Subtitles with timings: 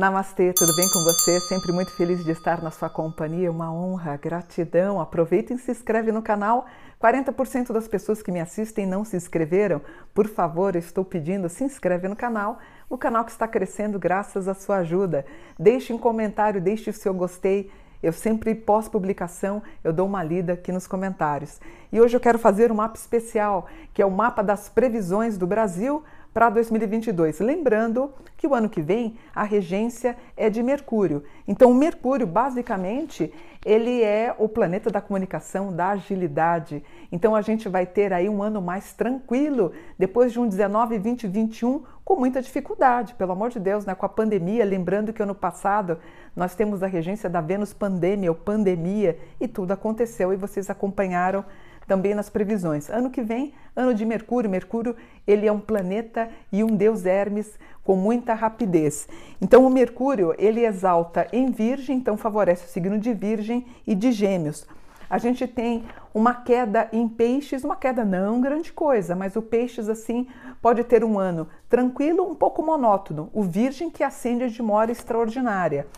[0.00, 1.38] Namastê, tudo bem com você?
[1.40, 4.98] Sempre muito feliz de estar na sua companhia, uma honra, gratidão.
[4.98, 6.64] Aproveita e se inscreve no canal.
[6.98, 9.82] 40% das pessoas que me assistem não se inscreveram.
[10.14, 14.54] Por favor, estou pedindo, se inscreve no canal, o canal que está crescendo graças à
[14.54, 15.26] sua ajuda.
[15.58, 17.70] Deixe um comentário, deixe o seu gostei.
[18.02, 21.60] Eu sempre pós-publicação, eu dou uma lida aqui nos comentários.
[21.92, 25.46] E hoje eu quero fazer um mapa especial, que é o mapa das previsões do
[25.46, 27.40] Brasil para 2022.
[27.40, 31.24] Lembrando que o ano que vem a regência é de Mercúrio.
[31.46, 33.32] Então, o Mercúrio, basicamente,
[33.64, 36.82] ele é o planeta da comunicação, da agilidade.
[37.10, 41.26] Então, a gente vai ter aí um ano mais tranquilo, depois de um 19, 20,
[41.26, 43.94] 21 com muita dificuldade, pelo amor de Deus, né?
[43.94, 44.64] com a pandemia.
[44.64, 45.98] Lembrando que ano passado
[46.34, 51.44] nós temos a regência da Vênus pandemia ou pandemia e tudo aconteceu e vocês acompanharam
[51.90, 52.88] também nas previsões.
[52.88, 54.48] Ano que vem, ano de Mercúrio.
[54.48, 54.94] Mercúrio,
[55.26, 59.08] ele é um planeta e um deus Hermes com muita rapidez.
[59.40, 64.12] Então o Mercúrio, ele exalta em Virgem, então favorece o signo de Virgem e de
[64.12, 64.68] Gêmeos.
[65.10, 69.88] A gente tem uma queda em peixes, uma queda não grande coisa, mas o peixes
[69.88, 70.28] assim
[70.62, 73.28] pode ter um ano tranquilo, um pouco monótono.
[73.32, 75.88] O Virgem que acende de mora extraordinária.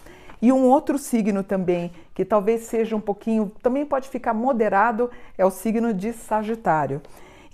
[0.42, 5.46] E um outro signo também, que talvez seja um pouquinho, também pode ficar moderado, é
[5.46, 7.00] o signo de Sagitário.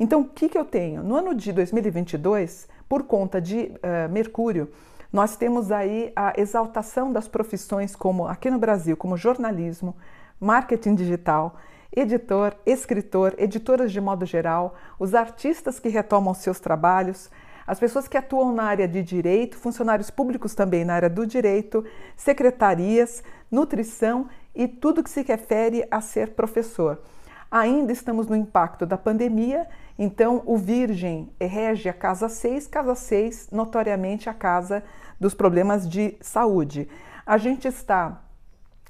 [0.01, 1.03] Então, o que, que eu tenho?
[1.03, 4.71] No ano de 2022, por conta de uh, Mercúrio,
[5.13, 9.95] nós temos aí a exaltação das profissões como aqui no Brasil, como jornalismo,
[10.41, 11.57] marketing digital,
[11.95, 17.31] editor, escritor, editoras de modo geral, os artistas que retomam seus trabalhos,
[17.69, 21.85] as pessoas que atuam na área de direito, funcionários públicos também na área do direito,
[22.17, 26.99] secretarias, nutrição e tudo que se refere a ser professor.
[27.51, 33.51] Ainda estamos no impacto da pandemia, então o Virgem rege a casa 6, casa 6,
[33.53, 34.83] notoriamente a casa
[35.21, 36.89] dos problemas de saúde.
[37.27, 38.23] A gente está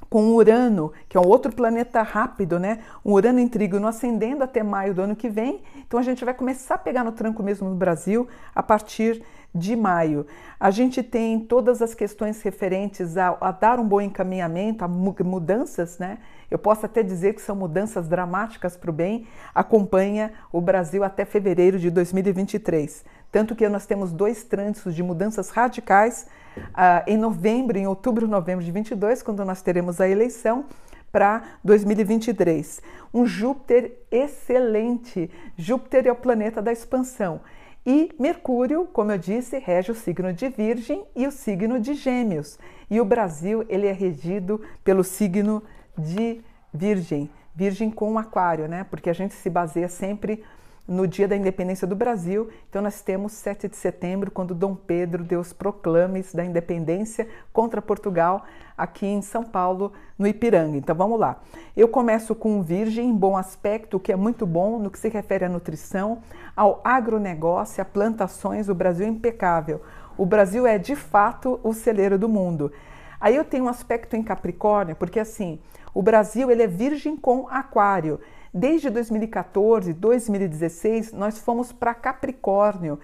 [0.09, 2.81] com Urano, que é um outro planeta rápido, né?
[3.05, 5.63] Um Urano em trígono ascendendo até maio do ano que vem.
[5.87, 9.23] Então a gente vai começar a pegar no tranco mesmo no Brasil a partir
[9.55, 10.27] de maio.
[10.61, 15.99] A gente tem todas as questões referentes a, a, dar um bom encaminhamento, a mudanças,
[15.99, 16.19] né?
[16.51, 21.25] Eu posso até dizer que são mudanças dramáticas para o bem, acompanha o Brasil até
[21.25, 23.05] fevereiro de 2023.
[23.31, 26.27] Tanto que nós temos dois trânsitos de mudanças radicais
[26.59, 30.65] uh, em novembro, em outubro, novembro de 22, quando nós teremos a eleição
[31.11, 32.83] para 2023.
[33.13, 35.31] Um Júpiter excelente.
[35.57, 37.41] Júpiter é o planeta da expansão.
[37.87, 42.59] E Mercúrio, como eu disse, rege o signo de Virgem e o signo de Gêmeos.
[42.91, 45.63] E o Brasil, ele é regido pelo signo
[45.97, 46.41] de
[46.73, 48.85] Virgem, Virgem com Aquário, né?
[48.85, 50.45] Porque a gente se baseia sempre
[50.89, 52.49] no dia da independência do Brasil.
[52.71, 57.83] Então, nós temos 7 de setembro, quando Dom Pedro deu os proclames da independência contra
[57.83, 58.45] Portugal,
[58.77, 60.79] aqui em São Paulo, no Ipiranga.
[60.79, 61.43] Então, vamos lá.
[61.77, 65.49] Eu começo com Virgem, bom aspecto, que é muito bom no que se refere à
[65.49, 66.23] nutrição,
[66.57, 68.71] ao agronegócio, a plantações.
[68.71, 69.83] O Brasil é impecável.
[70.17, 72.73] O Brasil é, de fato, o celeiro do mundo.
[73.21, 75.59] Aí eu tenho um aspecto em Capricórnio, porque assim,
[75.93, 78.21] o Brasil ele é virgem com aquário.
[78.53, 82.99] Desde 2014, 2016, nós fomos para Capricórnio.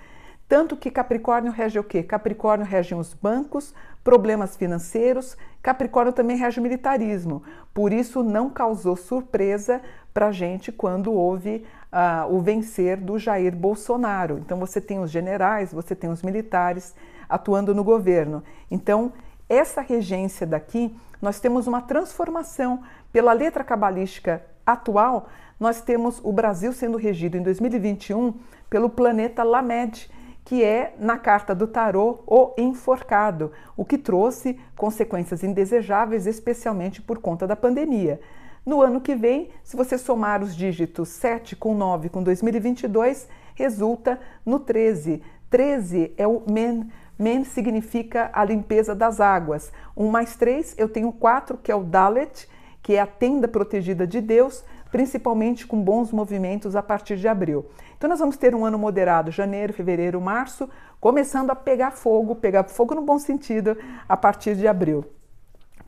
[0.48, 2.02] Tanto que Capricórnio rege o quê?
[2.02, 7.42] Capricórnio rege os bancos, problemas financeiros, Capricórnio também rege o militarismo.
[7.72, 9.80] Por isso não causou surpresa
[10.12, 14.38] para a gente quando houve uh, o vencer do Jair Bolsonaro.
[14.38, 16.94] Então você tem os generais, você tem os militares
[17.28, 18.42] atuando no governo.
[18.70, 19.12] Então
[19.48, 26.72] essa regência daqui, nós temos uma transformação pela letra cabalística atual, nós temos o Brasil
[26.72, 28.34] sendo regido em 2021
[28.68, 30.10] pelo planeta Lamed,
[30.44, 37.18] que é na carta do tarô o enforcado, o que trouxe consequências indesejáveis, especialmente por
[37.18, 38.20] conta da pandemia.
[38.64, 44.18] No ano que vem, se você somar os dígitos 7 com 9 com 2022, resulta
[44.44, 45.22] no 13.
[45.50, 49.70] 13 é o men, men significa a limpeza das águas.
[49.96, 52.48] 1 mais 3, eu tenho 4, que é o Dalet,
[52.84, 57.64] que é a tenda protegida de Deus, principalmente com bons movimentos a partir de abril.
[57.96, 60.68] Então nós vamos ter um ano moderado, janeiro, fevereiro, março,
[61.00, 63.74] começando a pegar fogo, pegar fogo no bom sentido,
[64.06, 65.02] a partir de abril.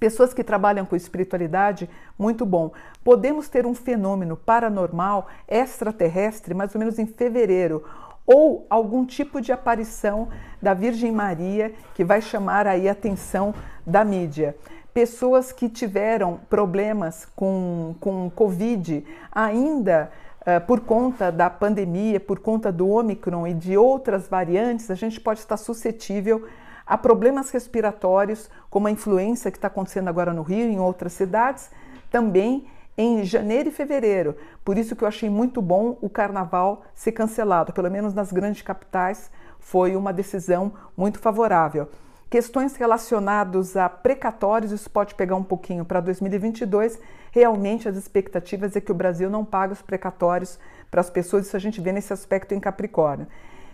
[0.01, 1.89] Pessoas que trabalham com espiritualidade,
[2.19, 2.73] muito bom.
[3.05, 7.85] Podemos ter um fenômeno paranormal, extraterrestre, mais ou menos em fevereiro,
[8.27, 10.29] ou algum tipo de aparição
[10.61, 13.55] da Virgem Maria que vai chamar aí a atenção
[13.87, 14.57] da mídia
[14.97, 20.11] pessoas que tiveram problemas com, com Covid ainda
[20.41, 25.21] uh, por conta da pandemia, por conta do Omicron e de outras variantes, a gente
[25.21, 26.47] pode estar suscetível
[26.87, 31.15] Há problemas respiratórios, como a influenza que está acontecendo agora no Rio e em outras
[31.15, 31.69] cidades,
[32.09, 32.65] também
[32.97, 34.37] em janeiro e fevereiro.
[34.65, 38.63] Por isso que eu achei muito bom o carnaval ser cancelado, pelo menos nas grandes
[38.63, 41.89] capitais foi uma decisão muito favorável.
[42.29, 46.99] Questões relacionadas a precatórios, isso pode pegar um pouquinho para 2022.
[47.31, 50.59] Realmente as expectativas é que o Brasil não pague os precatórios
[50.91, 53.29] para as pessoas, isso a gente vê nesse aspecto em Capricórnio.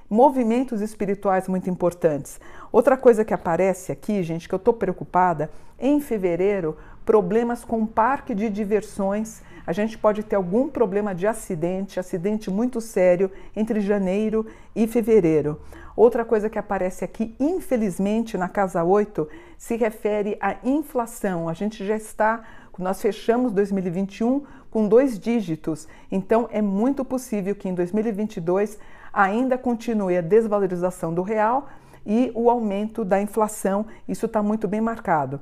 [0.08, 2.38] Movimentos espirituais muito importantes.
[2.70, 6.76] Outra coisa que aparece aqui, gente, que eu estou preocupada, em fevereiro,
[7.06, 9.40] problemas com parque de diversões.
[9.66, 14.44] A gente pode ter algum problema de acidente, acidente muito sério entre janeiro
[14.76, 15.58] e fevereiro.
[15.94, 19.28] Outra coisa que aparece aqui, infelizmente, na casa 8,
[19.58, 21.48] se refere à inflação.
[21.48, 22.42] A gente já está,
[22.78, 28.78] nós fechamos 2021 com dois dígitos, então é muito possível que em 2022
[29.12, 31.68] ainda continue a desvalorização do real
[32.06, 33.86] e o aumento da inflação.
[34.08, 35.40] Isso está muito bem marcado.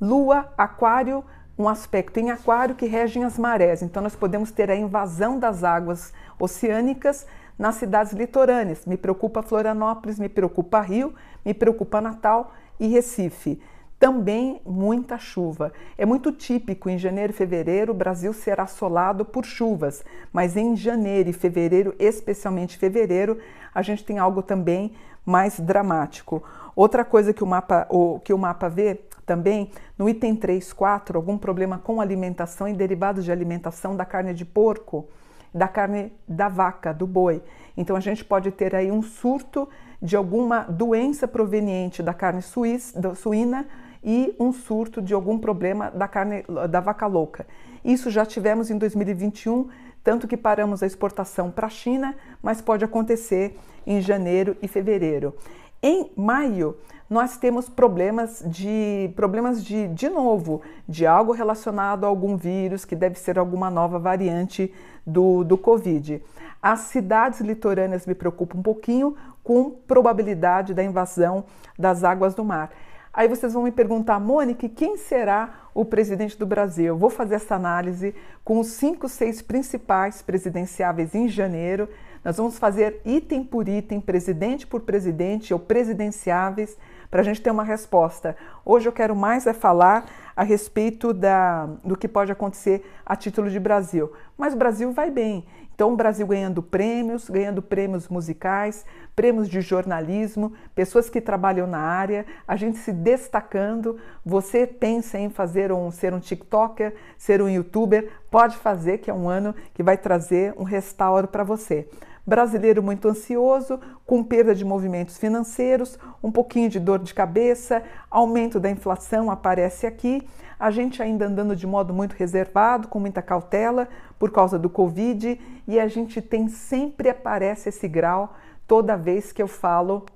[0.00, 1.24] Lua, Aquário,
[1.58, 3.80] um aspecto em Aquário que regem as marés.
[3.80, 7.26] Então, nós podemos ter a invasão das águas oceânicas
[7.58, 8.86] nas cidades litorâneas.
[8.86, 11.14] Me preocupa Florianópolis, me preocupa Rio,
[11.44, 13.60] me preocupa Natal e Recife.
[13.98, 15.72] Também muita chuva.
[15.96, 20.76] É muito típico em janeiro e fevereiro o Brasil ser assolado por chuvas, mas em
[20.76, 23.38] janeiro e fevereiro, especialmente fevereiro,
[23.74, 24.92] a gente tem algo também
[25.24, 26.42] mais dramático.
[26.76, 31.16] Outra coisa que o mapa, o, que o mapa vê também, no item 3, 4,
[31.16, 35.08] algum problema com alimentação e derivados de alimentação da carne de porco
[35.54, 37.40] da carne da vaca, do boi.
[37.76, 39.68] Então a gente pode ter aí um surto
[40.02, 43.66] de alguma doença proveniente da carne suíça, suína
[44.02, 47.46] e um surto de algum problema da carne da vaca louca.
[47.84, 49.68] Isso já tivemos em 2021,
[50.02, 53.56] tanto que paramos a exportação para a China, mas pode acontecer
[53.86, 55.34] em janeiro e fevereiro.
[55.82, 56.76] Em maio,
[57.14, 62.96] nós temos problemas de problemas de de novo, de algo relacionado a algum vírus que
[62.96, 64.74] deve ser alguma nova variante
[65.06, 66.20] do, do Covid.
[66.60, 71.44] As cidades litorâneas me preocupam um pouquinho com probabilidade da invasão
[71.78, 72.72] das águas do mar.
[73.12, 76.86] Aí vocês vão me perguntar, Mônica, quem será o presidente do Brasil?
[76.86, 78.12] Eu vou fazer essa análise
[78.42, 81.88] com os cinco, seis principais presidenciáveis em janeiro.
[82.24, 86.76] Nós vamos fazer item por item, presidente por presidente ou presidenciáveis,
[87.14, 88.36] para a gente ter uma resposta.
[88.64, 93.48] Hoje eu quero mais é falar a respeito da, do que pode acontecer a título
[93.48, 94.12] de Brasil.
[94.36, 95.46] Mas o Brasil vai bem.
[95.74, 98.84] Então, o Brasil ganhando prêmios, ganhando prêmios musicais,
[99.16, 103.98] prêmios de jornalismo, pessoas que trabalham na área, a gente se destacando.
[104.24, 109.14] Você pensa em fazer um ser um TikToker, ser um YouTuber, pode fazer, que é
[109.14, 111.88] um ano que vai trazer um restauro para você.
[112.26, 118.58] Brasileiro muito ansioso, com perda de movimentos financeiros, um pouquinho de dor de cabeça, aumento
[118.58, 120.26] da inflação aparece aqui.
[120.58, 123.88] A gente ainda andando de modo muito reservado, com muita cautela
[124.24, 125.38] por causa do Covid,
[125.68, 128.34] e a gente tem sempre aparece esse grau
[128.66, 130.06] toda vez que eu falo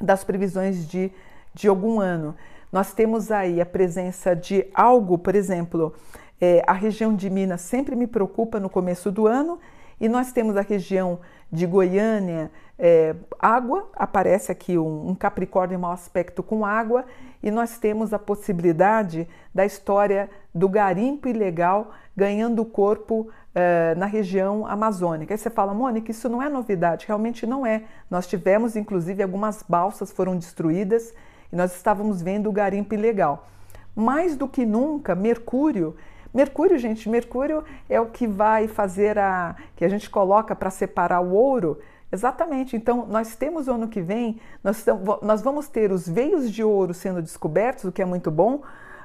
[0.00, 1.12] das previsões de,
[1.52, 2.34] de algum ano.
[2.72, 5.92] Nós temos aí a presença de algo, por exemplo,
[6.40, 9.58] é, a região de Minas sempre me preocupa no começo do ano
[10.00, 11.20] e nós temos a região
[11.50, 17.04] de Goiânia, é, água, aparece aqui um, um Capricórnio em mau aspecto com água,
[17.42, 24.66] e nós temos a possibilidade da história do garimpo ilegal ganhando corpo é, na região
[24.66, 25.32] amazônica.
[25.32, 27.84] Aí você fala, Mônica, isso não é novidade, realmente não é.
[28.10, 31.14] Nós tivemos, inclusive, algumas balsas foram destruídas
[31.52, 33.46] e nós estávamos vendo o garimpo ilegal.
[33.94, 35.94] Mais do que nunca, Mercúrio
[36.34, 41.20] Mercúrio, gente, Mercúrio é o que vai fazer a que a gente coloca para separar
[41.20, 41.78] o ouro.
[42.10, 42.76] Exatamente.
[42.76, 44.84] Então, nós temos o ano que vem, nós,
[45.22, 48.62] nós vamos ter os veios de ouro sendo descobertos, o que é muito bom,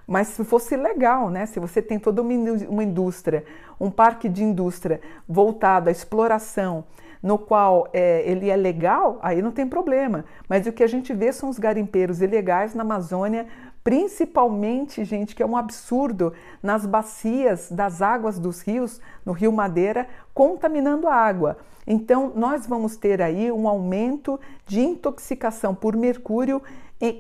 [0.07, 1.45] mas se fosse legal, né?
[1.45, 3.45] Se você tem toda uma indústria,
[3.79, 6.83] um parque de indústria voltado à exploração,
[7.21, 10.25] no qual é, ele é legal, aí não tem problema.
[10.48, 13.45] Mas o que a gente vê são os garimpeiros ilegais na Amazônia
[13.89, 16.31] principalmente, gente, que é um absurdo,
[16.62, 21.58] nas bacias das águas dos rios, no Rio Madeira, contaminando a água.
[21.88, 26.62] Então, nós vamos ter aí um aumento de intoxicação por mercúrio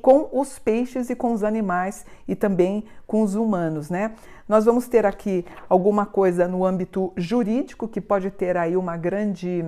[0.03, 4.13] com os peixes e com os animais e também com os humanos, né?
[4.47, 9.65] Nós vamos ter aqui alguma coisa no âmbito jurídico que pode ter aí uma grande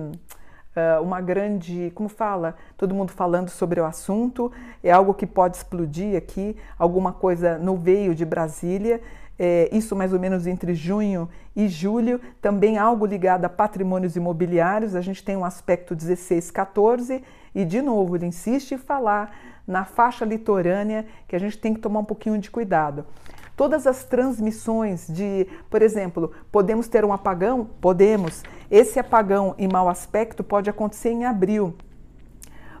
[0.76, 4.50] uh, uma grande, como fala, todo mundo falando sobre o assunto,
[4.82, 9.00] é algo que pode explodir aqui, alguma coisa no veio de Brasília,
[9.38, 14.94] é, isso mais ou menos entre junho e julho, também algo ligado a patrimônios imobiliários,
[14.94, 17.24] a gente tem um aspecto 16, 14,
[17.54, 19.34] e de novo, ele insiste em falar
[19.66, 23.04] na faixa litorânea que a gente tem que tomar um pouquinho de cuidado.
[23.62, 27.64] Todas as transmissões de, por exemplo, podemos ter um apagão?
[27.80, 28.42] Podemos.
[28.68, 31.72] Esse apagão em mau aspecto pode acontecer em abril.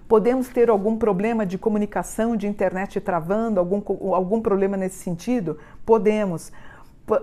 [0.08, 3.80] Podemos ter algum problema de comunicação, de internet travando, algum,
[4.12, 5.56] algum problema nesse sentido?
[5.86, 6.50] Podemos.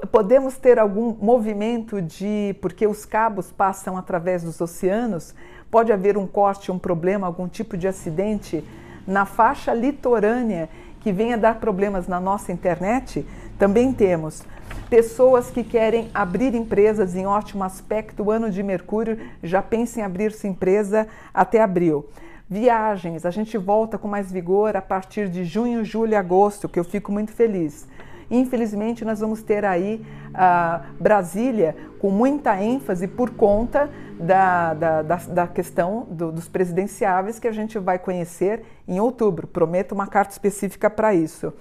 [0.09, 2.55] Podemos ter algum movimento de.
[2.61, 5.35] porque os cabos passam através dos oceanos?
[5.69, 8.63] Pode haver um corte, um problema, algum tipo de acidente
[9.05, 10.69] na faixa litorânea
[11.01, 13.25] que venha dar problemas na nossa internet?
[13.57, 14.43] Também temos
[14.89, 20.03] pessoas que querem abrir empresas em ótimo aspecto, o ano de Mercúrio, já pensa em
[20.03, 22.05] abrir sua empresa até abril.
[22.49, 26.79] Viagens, a gente volta com mais vigor a partir de junho, julho e agosto, que
[26.79, 27.87] eu fico muito feliz.
[28.29, 35.15] Infelizmente, nós vamos ter aí a Brasília com muita ênfase por conta da, da, da,
[35.15, 39.47] da questão do, dos presidenciáveis que a gente vai conhecer em outubro.
[39.47, 41.53] Prometo uma carta específica para isso.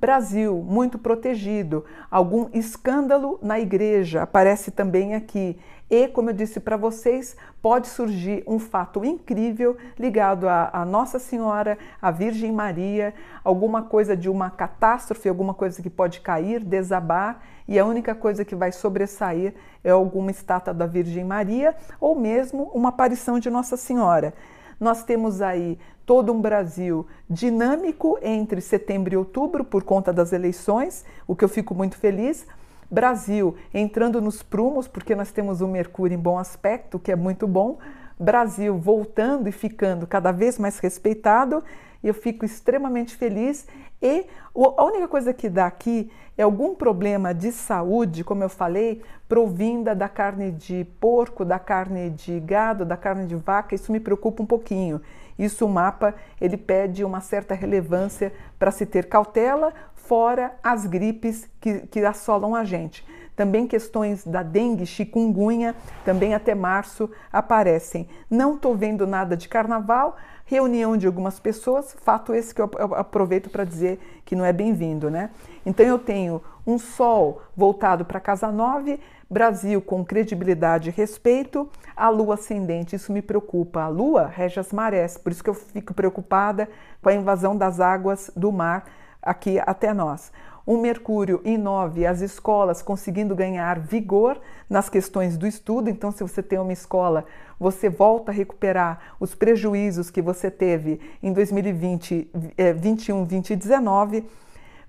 [0.00, 1.84] Brasil, muito protegido.
[2.10, 5.56] Algum escândalo na igreja aparece também aqui.
[5.92, 11.76] E, como eu disse para vocês, pode surgir um fato incrível ligado a, Nossa Senhora,
[12.00, 13.12] a Virgem Maria,
[13.44, 18.42] alguma coisa de uma catástrofe, alguma coisa que pode cair, desabar, e a única coisa
[18.42, 19.52] que vai sobressair
[19.84, 24.32] é alguma estátua da Virgem Maria ou mesmo uma aparição de Nossa Senhora.
[24.80, 31.04] Nós temos aí todo um Brasil dinâmico entre setembro e outubro por conta das eleições,
[31.26, 32.46] o que eu fico muito feliz.
[32.92, 37.48] Brasil entrando nos prumos, porque nós temos o Mercúrio em bom aspecto, que é muito
[37.48, 37.78] bom.
[38.20, 41.64] Brasil voltando e ficando cada vez mais respeitado.
[42.04, 43.66] Eu fico extremamente feliz.
[44.02, 49.00] E a única coisa que dá aqui é algum problema de saúde, como eu falei,
[49.26, 53.74] provinda da carne de porco, da carne de gado, da carne de vaca.
[53.74, 55.00] Isso me preocupa um pouquinho.
[55.38, 59.72] Isso o mapa ele pede uma certa relevância para se ter cautela,
[60.04, 63.04] fora as gripes que, que assolam a gente.
[63.34, 68.06] Também questões da dengue, chikungunya, também até março aparecem.
[68.30, 73.48] Não estou vendo nada de carnaval, reunião de algumas pessoas, fato esse que eu aproveito
[73.48, 75.30] para dizer que não é bem-vindo, né?
[75.64, 82.10] Então eu tenho um Sol voltado para casa 9, Brasil com credibilidade e respeito, a
[82.10, 83.80] Lua ascendente, isso me preocupa.
[83.80, 86.68] A Lua rege as marés, por isso que eu fico preocupada
[87.00, 88.84] com a invasão das águas do mar
[89.22, 90.32] aqui até nós.
[90.66, 95.90] Um Mercúrio em 9, as escolas conseguindo ganhar vigor nas questões do estudo.
[95.90, 97.24] Então, se você tem uma escola,
[97.58, 103.56] você volta a recuperar os prejuízos que você teve em 2020, eh, 21, 20 e
[103.56, 104.24] 19.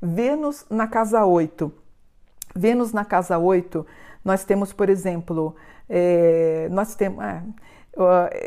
[0.02, 1.72] Vênus na casa 8.
[2.56, 3.86] Vênus na casa 8
[4.24, 5.56] nós temos, por exemplo,
[5.90, 7.24] é, nós temos.
[7.24, 7.44] É,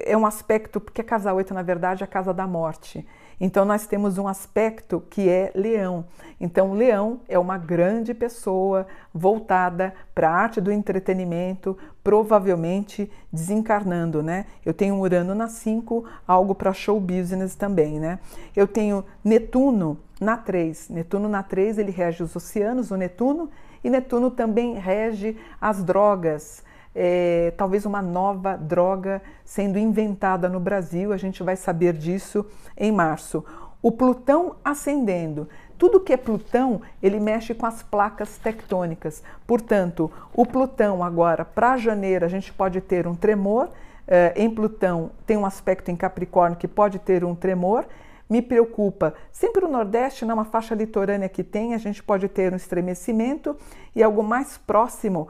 [0.07, 3.07] é, um aspecto, porque a casa 8, na verdade, é a casa da morte.
[3.41, 6.07] Então, nós temos um aspecto que é leão.
[6.41, 14.47] Então, leão é uma grande pessoa voltada para a arte do entretenimento, provavelmente desencarnando, né?
[14.65, 18.19] Eu tenho Urano na 5, algo para show business também, né?
[18.55, 20.89] Eu tenho Netuno na 3.
[20.89, 23.51] Netuno na 3, ele rege os oceanos, o Netuno,
[23.85, 26.65] e Netuno também rege as drogas.
[26.99, 32.91] É, talvez uma nova droga sendo inventada no Brasil, a gente vai saber disso em
[32.91, 33.45] março.
[33.83, 35.47] O Plutão ascendendo.
[35.77, 39.23] Tudo que é Plutão, ele mexe com as placas tectônicas.
[39.47, 43.69] Portanto, o Plutão agora, para janeiro, a gente pode ter um tremor.
[44.09, 47.85] É, em Plutão tem um aspecto em Capricórnio que pode ter um tremor
[48.29, 49.15] me preocupa.
[49.31, 53.57] Sempre o Nordeste, numa faixa litorânea que tem, a gente pode ter um estremecimento
[53.95, 55.29] e algo mais próximo,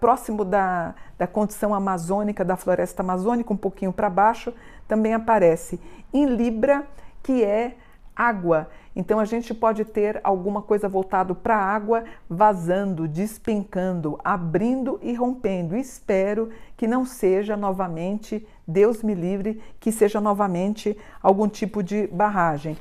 [0.00, 4.52] próximo da, da condição amazônica, da floresta amazônica, um pouquinho para baixo,
[4.88, 5.80] também aparece.
[6.12, 6.86] Em Libra,
[7.22, 7.76] que é
[8.14, 8.68] água.
[8.94, 15.14] Então a gente pode ter alguma coisa voltado para a água vazando, despencando, abrindo e
[15.14, 15.76] rompendo.
[15.76, 22.76] Espero que não seja novamente, Deus me livre, que seja novamente algum tipo de barragem.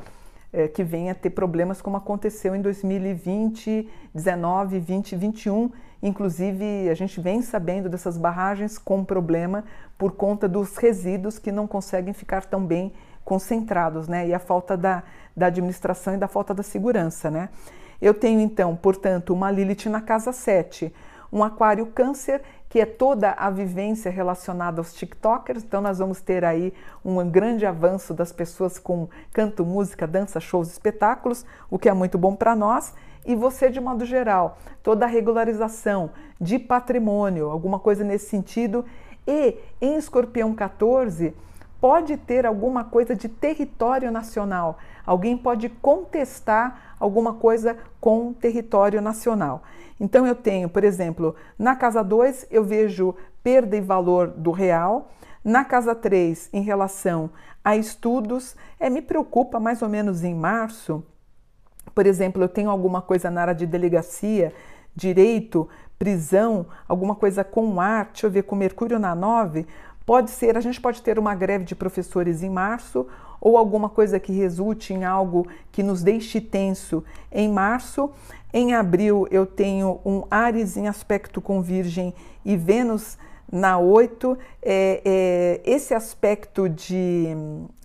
[0.51, 5.71] É, que venha ter problemas como aconteceu em 2020, 19, 20, 21.
[6.01, 9.63] Inclusive, a gente vem sabendo dessas barragens com problema
[9.97, 12.91] por conta dos resíduos que não conseguem ficar tão bem
[13.23, 14.27] concentrados, né?
[14.27, 15.03] E a falta da,
[15.37, 17.49] da administração e da falta da segurança, né?
[18.01, 20.91] Eu tenho então, portanto, uma Lilith na casa 7,
[21.31, 25.63] um Aquário Câncer, que é toda a vivência relacionada aos TikTokers.
[25.63, 26.71] Então, nós vamos ter aí
[27.03, 32.17] um grande avanço das pessoas com canto, música, dança, shows, espetáculos, o que é muito
[32.17, 32.93] bom para nós.
[33.25, 38.85] E você, de modo geral, toda a regularização de patrimônio, alguma coisa nesse sentido.
[39.27, 41.35] E em Escorpião 14,
[41.79, 44.77] pode ter alguma coisa de território nacional.
[45.05, 49.63] Alguém pode contestar alguma coisa com território nacional.
[49.99, 55.11] Então eu tenho, por exemplo, na casa 2 eu vejo perda em valor do real,
[55.43, 57.29] na casa 3 em relação
[57.63, 61.03] a estudos, é, me preocupa mais ou menos em março.
[61.93, 64.53] Por exemplo, eu tenho alguma coisa na área de delegacia,
[64.95, 65.67] direito,
[65.97, 69.67] prisão, alguma coisa com arte, deixa eu ver, com Mercúrio na 9,
[70.09, 73.05] pode ser, a gente pode ter uma greve de professores em março
[73.39, 78.09] ou alguma coisa que resulte em algo que nos deixe tenso em março.
[78.51, 82.11] Em abril eu tenho um Ares em aspecto com Virgem
[82.43, 83.19] e Vênus
[83.51, 84.35] na 8.
[84.63, 87.27] É, é, esse aspecto de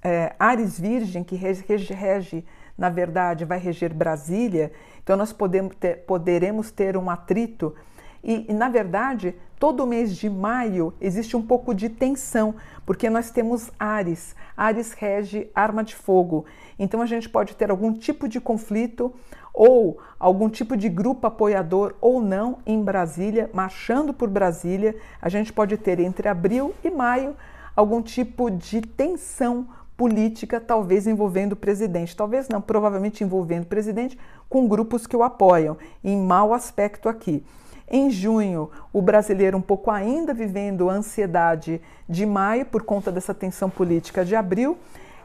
[0.03, 2.43] é, Ares Virgem, que rege, rege,
[2.79, 7.75] na verdade, vai reger Brasília, então nós podemos ter, poderemos ter um atrito.
[8.23, 12.55] E, e, na verdade, todo mês de maio existe um pouco de tensão,
[12.85, 14.37] porque nós temos Ares.
[14.55, 16.45] Ares rege arma de fogo.
[16.79, 19.11] Então a gente pode ter algum tipo de conflito
[19.55, 24.95] ou algum tipo de grupo apoiador ou não em Brasília, marchando por Brasília.
[25.19, 27.35] A gente pode ter entre abril e maio
[27.75, 29.67] algum tipo de tensão
[29.97, 35.23] política, talvez envolvendo o presidente, talvez não, provavelmente envolvendo o presidente com grupos que o
[35.23, 37.43] apoiam, em mau aspecto aqui.
[37.89, 43.35] Em junho, o brasileiro um pouco ainda vivendo a ansiedade de maio por conta dessa
[43.35, 44.79] tensão política de abril.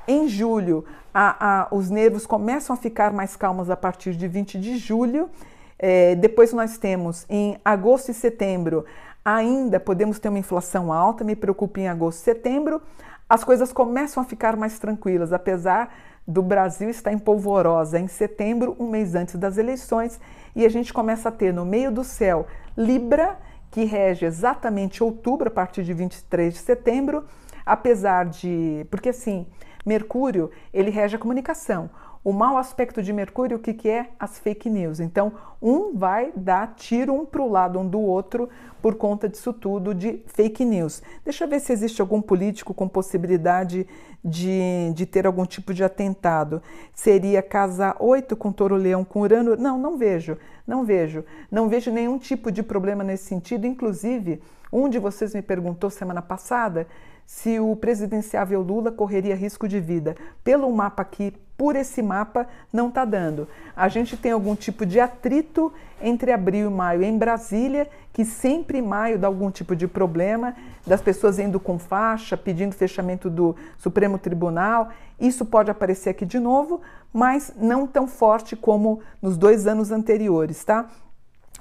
[0.07, 4.59] Em julho, a, a, os nervos começam a ficar mais calmos a partir de 20
[4.59, 5.29] de julho.
[5.77, 8.85] É, depois nós temos em agosto e setembro,
[9.23, 12.81] ainda podemos ter uma inflação alta, me preocupa em agosto e setembro.
[13.29, 15.93] As coisas começam a ficar mais tranquilas, apesar
[16.29, 20.19] do Brasil estar em polvorosa em setembro, um mês antes das eleições,
[20.55, 22.45] e a gente começa a ter no meio do céu
[22.77, 23.39] Libra,
[23.71, 27.25] que rege exatamente outubro, a partir de 23 de setembro,
[27.65, 28.85] apesar de.
[28.91, 29.47] Porque assim,
[29.83, 31.89] Mercúrio, ele rege a comunicação.
[32.21, 34.09] O mau aspecto de Mercúrio, o que, que é?
[34.19, 34.99] As fake news.
[34.99, 38.49] Então, um vai dar tiro um para o lado um do outro
[38.81, 41.01] por conta disso tudo de fake news.
[41.23, 43.87] Deixa eu ver se existe algum político com possibilidade
[44.23, 46.61] de, de ter algum tipo de atentado.
[46.93, 49.55] Seria casa 8 com touro leão com Urano?
[49.55, 51.23] Não, não vejo, não vejo.
[51.49, 53.65] Não vejo nenhum tipo de problema nesse sentido.
[53.65, 54.41] Inclusive,
[54.73, 56.85] um de vocês me perguntou semana passada
[57.29, 60.15] se o presidenciável Lula correria risco de vida.
[60.43, 63.47] Pelo mapa aqui, por esse mapa, não está dando.
[63.75, 68.79] A gente tem algum tipo de atrito entre abril e maio em Brasília, que sempre
[68.79, 70.55] em maio dá algum tipo de problema,
[70.87, 74.89] das pessoas indo com faixa, pedindo fechamento do Supremo Tribunal.
[75.19, 76.81] Isso pode aparecer aqui de novo,
[77.13, 80.89] mas não tão forte como nos dois anos anteriores, tá?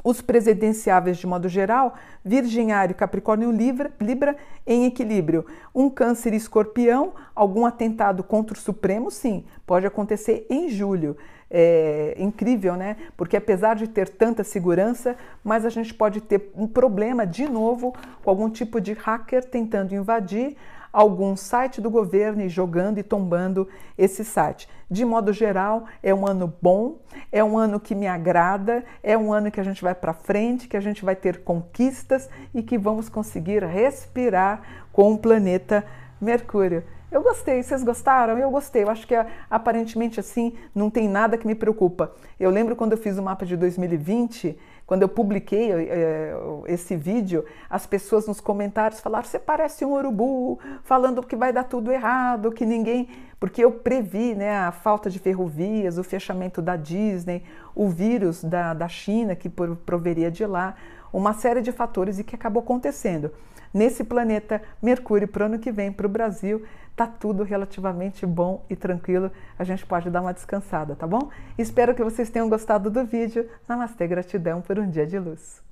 [0.02, 5.44] Os presidenciáveis, de modo geral, Virginiário, Capricórnio Libra, Libra em equilíbrio.
[5.74, 11.16] Um Câncer e Escorpião, algum atentado contra o Supremo, sim, pode acontecer em julho.
[11.50, 12.96] É incrível, né?
[13.16, 17.94] Porque apesar de ter tanta segurança, mas a gente pode ter um problema de novo
[18.22, 20.56] com algum tipo de hacker tentando invadir
[20.92, 24.68] algum site do governo e jogando e tombando esse site.
[24.90, 26.98] De modo geral, é um ano bom,
[27.30, 30.66] é um ano que me agrada, é um ano que a gente vai para frente,
[30.68, 35.84] que a gente vai ter conquistas e que vamos conseguir respirar com o planeta
[36.20, 36.82] Mercúrio.
[37.10, 38.38] Eu gostei, vocês gostaram?
[38.38, 38.82] Eu gostei.
[38.82, 39.14] Eu acho que
[39.48, 42.12] aparentemente assim não tem nada que me preocupa.
[42.38, 46.32] Eu lembro quando eu fiz o mapa de 2020, quando eu publiquei é,
[46.66, 51.64] esse vídeo, as pessoas nos comentários falaram: você parece um urubu, falando que vai dar
[51.64, 53.06] tudo errado, que ninguém.
[53.38, 58.72] Porque eu previ né, a falta de ferrovias, o fechamento da Disney, o vírus da,
[58.72, 60.74] da China que proveria de lá,
[61.12, 63.30] uma série de fatores e que acabou acontecendo
[63.72, 66.64] nesse planeta Mercúrio para o ano que vem para o Brasil.
[66.96, 69.30] Tá tudo relativamente bom e tranquilo.
[69.58, 71.30] A gente pode dar uma descansada, tá bom?
[71.56, 73.48] Espero que vocês tenham gostado do vídeo.
[73.68, 75.67] Namastê, gratidão por um dia de luz.